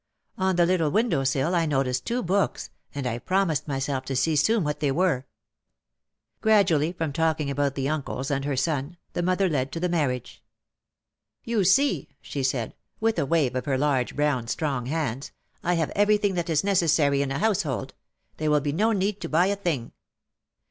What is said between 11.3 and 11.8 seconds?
"You